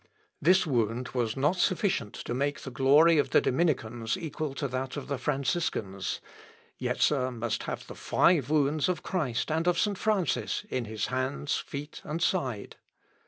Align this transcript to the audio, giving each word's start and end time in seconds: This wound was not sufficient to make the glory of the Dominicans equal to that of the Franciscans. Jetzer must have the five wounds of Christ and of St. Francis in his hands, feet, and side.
This 0.41 0.65
wound 0.65 1.09
was 1.09 1.37
not 1.37 1.57
sufficient 1.57 2.15
to 2.15 2.33
make 2.33 2.61
the 2.61 2.71
glory 2.71 3.19
of 3.19 3.29
the 3.29 3.39
Dominicans 3.39 4.17
equal 4.17 4.55
to 4.55 4.67
that 4.67 4.97
of 4.97 5.07
the 5.09 5.19
Franciscans. 5.19 6.21
Jetzer 6.81 7.29
must 7.29 7.61
have 7.65 7.85
the 7.85 7.93
five 7.93 8.49
wounds 8.49 8.89
of 8.89 9.03
Christ 9.03 9.51
and 9.51 9.67
of 9.67 9.77
St. 9.77 9.99
Francis 9.99 10.65
in 10.71 10.85
his 10.85 11.05
hands, 11.13 11.57
feet, 11.57 12.01
and 12.03 12.19
side. 12.19 12.77